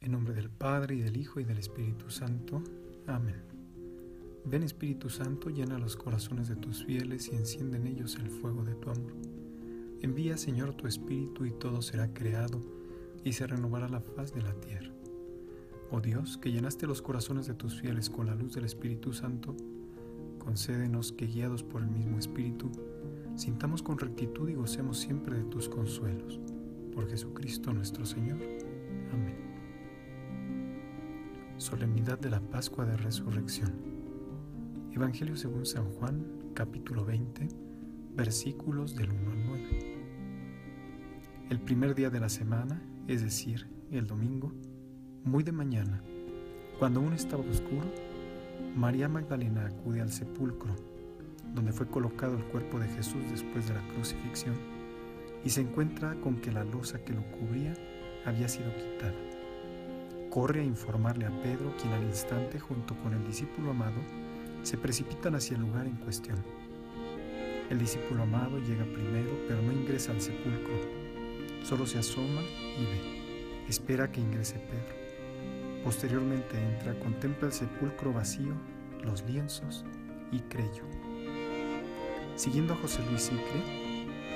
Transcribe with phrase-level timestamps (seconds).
[0.00, 2.62] En nombre del Padre y del Hijo y del Espíritu Santo.
[3.06, 3.42] Amén.
[4.44, 8.64] Ven Espíritu Santo, llena los corazones de tus fieles y enciende en ellos el fuego
[8.64, 9.12] de tu amor.
[10.00, 12.60] Envía Señor tu Espíritu y todo será creado
[13.24, 14.92] y se renovará la faz de la tierra.
[15.90, 19.56] Oh Dios, que llenaste los corazones de tus fieles con la luz del Espíritu Santo,
[20.38, 22.70] concédenos que guiados por el mismo Espíritu,
[23.34, 26.38] sintamos con rectitud y gocemos siempre de tus consuelos.
[26.94, 28.38] Por Jesucristo nuestro Señor.
[29.12, 29.47] Amén.
[31.58, 33.74] Solemnidad de la Pascua de Resurrección.
[34.92, 37.48] Evangelio según San Juan, capítulo 20,
[38.14, 39.96] versículos del 1 al 9.
[41.50, 44.52] El primer día de la semana, es decir, el domingo,
[45.24, 46.00] muy de mañana,
[46.78, 47.92] cuando aún estaba oscuro,
[48.76, 50.76] María Magdalena acude al sepulcro,
[51.56, 54.54] donde fue colocado el cuerpo de Jesús después de la crucifixión,
[55.44, 57.74] y se encuentra con que la losa que lo cubría
[58.24, 59.37] había sido quitada
[60.30, 64.00] corre a informarle a Pedro, quien al instante, junto con el discípulo amado,
[64.62, 66.36] se precipitan hacia el lugar en cuestión.
[67.70, 70.74] El discípulo amado llega primero, pero no ingresa al sepulcro.
[71.64, 72.42] Solo se asoma
[72.78, 73.66] y ve.
[73.68, 75.84] Espera que ingrese Pedro.
[75.84, 78.54] Posteriormente entra, contempla el sepulcro vacío,
[79.04, 79.84] los lienzos
[80.32, 80.84] y creyó.
[82.36, 83.62] Siguiendo a José Luis Sicre,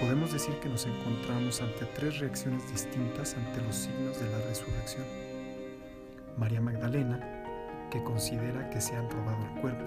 [0.00, 5.29] podemos decir que nos encontramos ante tres reacciones distintas ante los signos de la resurrección.
[6.36, 7.20] María Magdalena,
[7.90, 9.84] que considera que se han robado el cuerpo,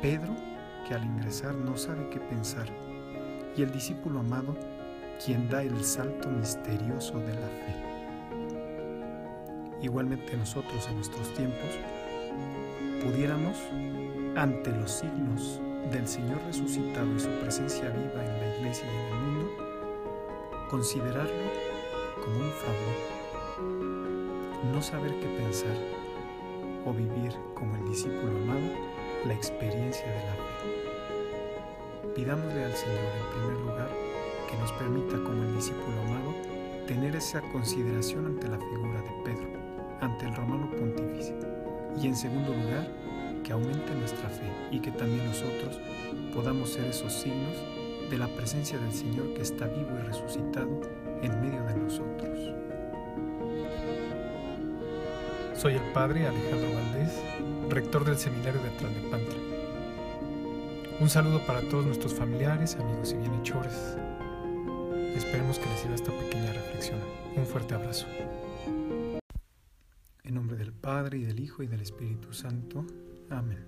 [0.00, 0.34] Pedro,
[0.86, 2.66] que al ingresar no sabe qué pensar,
[3.56, 4.56] y el discípulo amado,
[5.24, 7.76] quien da el salto misterioso de la fe.
[9.82, 11.70] Igualmente nosotros en nuestros tiempos
[13.02, 13.58] pudiéramos,
[14.36, 19.06] ante los signos del Señor resucitado y su presencia viva en la iglesia y en
[19.06, 19.50] el mundo,
[20.70, 21.50] considerarlo
[22.24, 23.21] como un favor
[24.70, 25.76] no saber qué pensar
[26.86, 28.92] o vivir como el discípulo amado
[29.26, 32.12] la experiencia de la fe.
[32.14, 33.88] Pidámosle al Señor en primer lugar
[34.48, 36.34] que nos permita como el discípulo amado
[36.86, 39.48] tener esa consideración ante la figura de Pedro,
[40.00, 41.34] ante el romano pontífice,
[42.00, 42.88] y en segundo lugar
[43.42, 45.80] que aumente nuestra fe y que también nosotros
[46.34, 47.56] podamos ser esos signos
[48.10, 50.80] de la presencia del Señor que está vivo y resucitado
[51.22, 52.38] en medio de nosotros.
[55.54, 57.22] Soy el padre Alejandro Valdés,
[57.68, 59.36] rector del seminario de Tlalnepantla.
[60.98, 63.96] Un saludo para todos nuestros familiares, amigos y bienhechores.
[65.14, 66.98] Esperemos que les sirva esta pequeña reflexión.
[67.36, 68.06] Un fuerte abrazo.
[70.24, 72.84] En nombre del Padre y del Hijo y del Espíritu Santo.
[73.28, 73.66] Amén.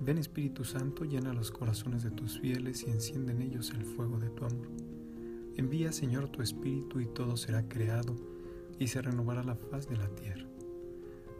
[0.00, 4.18] Ven Espíritu Santo, llena los corazones de tus fieles y enciende en ellos el fuego
[4.18, 4.68] de tu amor.
[5.56, 8.14] Envía Señor tu Espíritu y todo será creado
[8.78, 10.53] y se renovará la faz de la tierra.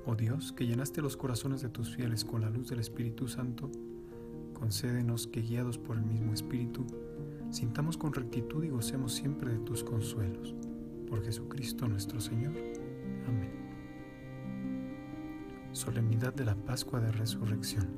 [0.07, 3.71] Oh Dios, que llenaste los corazones de tus fieles con la luz del Espíritu Santo,
[4.53, 6.85] concédenos que guiados por el mismo Espíritu,
[7.51, 10.55] sintamos con rectitud y gocemos siempre de tus consuelos.
[11.09, 12.53] Por Jesucristo nuestro Señor.
[13.27, 13.51] Amén.
[15.73, 17.89] Solemnidad de la Pascua de Resurrección.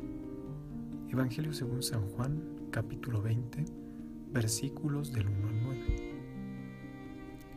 [1.11, 2.41] Evangelio según San Juan,
[2.71, 3.65] capítulo 20,
[4.33, 6.15] versículos del 1 al 9.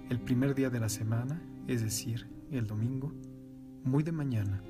[0.09, 3.13] El primer día de la semana, es decir, el domingo,
[3.83, 4.61] muy de mañana,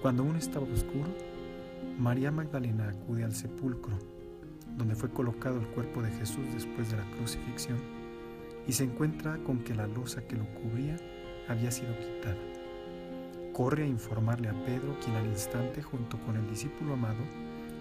[0.00, 1.08] cuando aún estaba oscuro,
[1.98, 3.98] María Magdalena acude al sepulcro,
[4.76, 7.78] donde fue colocado el cuerpo de Jesús después de la crucifixión,
[8.66, 10.96] y se encuentra con que la losa que lo cubría
[11.48, 12.36] había sido quitada.
[13.52, 17.22] Corre a informarle a Pedro, quien al instante, junto con el discípulo amado,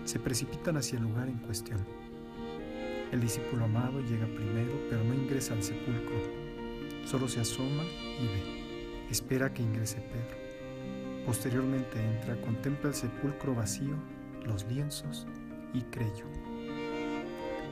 [0.05, 1.79] se precipitan hacia el lugar en cuestión.
[3.11, 6.17] El discípulo amado llega primero, pero no ingresa al sepulcro.
[7.05, 7.83] Solo se asoma
[8.19, 9.09] y ve.
[9.09, 10.40] Espera que ingrese Pedro.
[11.25, 13.95] Posteriormente entra, contempla el sepulcro vacío,
[14.43, 15.27] los lienzos
[15.73, 16.25] y creyó.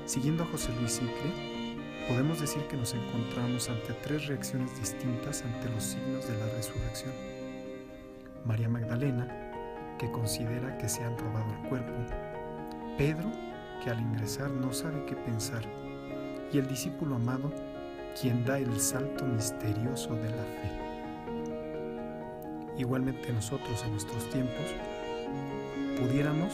[0.05, 1.67] Siguiendo a José Luis Sicre,
[2.07, 7.13] podemos decir que nos encontramos ante tres reacciones distintas ante los signos de la resurrección.
[8.45, 9.27] María Magdalena,
[9.99, 11.93] que considera que se han robado el cuerpo.
[12.97, 13.31] Pedro,
[13.83, 15.63] que al ingresar no sabe qué pensar.
[16.51, 17.51] Y el discípulo amado,
[18.19, 20.78] quien da el salto misterioso de la fe.
[22.79, 24.65] Igualmente nosotros en nuestros tiempos
[25.99, 26.53] pudiéramos,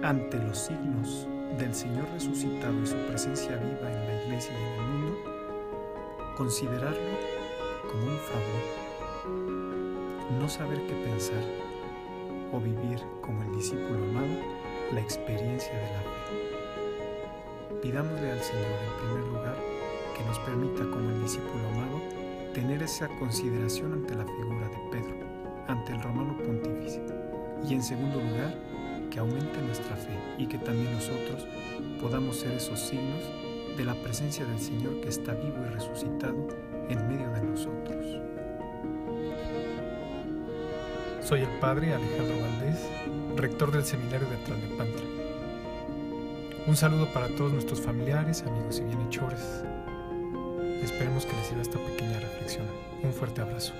[0.00, 1.26] ante los signos
[1.58, 5.18] del Señor resucitado y su presencia viva en la iglesia y en el mundo,
[6.36, 7.18] considerarlo
[7.90, 8.62] como un favor,
[10.40, 11.42] no saber qué pensar
[12.52, 14.36] o vivir como el discípulo amado
[14.94, 17.80] la experiencia de la fe.
[17.82, 19.56] Pidámosle al Señor en primer lugar
[20.16, 22.00] que nos permita como el discípulo amado
[22.54, 24.59] tener esa consideración ante la figura
[27.70, 28.52] Y en segundo lugar,
[29.12, 31.46] que aumente nuestra fe y que también nosotros
[32.00, 33.22] podamos ser esos signos
[33.76, 36.48] de la presencia del Señor que está vivo y resucitado
[36.88, 38.06] en medio de nosotros.
[41.22, 42.80] Soy el Padre Alejandro Valdés,
[43.36, 45.06] rector del Seminario de Tlalnepantla.
[46.66, 49.62] Un saludo para todos nuestros familiares, amigos y bienhechores.
[50.82, 52.66] Esperemos que les sirva esta pequeña reflexión.
[53.04, 53.74] Un fuerte abrazo.